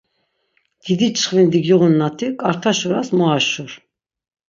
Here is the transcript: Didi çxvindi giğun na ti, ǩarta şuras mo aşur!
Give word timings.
Didi 0.83 1.09
çxvindi 1.15 1.59
giğun 1.65 1.93
na 1.99 2.09
ti, 2.17 2.27
ǩarta 2.39 2.71
şuras 2.79 3.07
mo 3.17 3.25
aşur! 3.37 3.71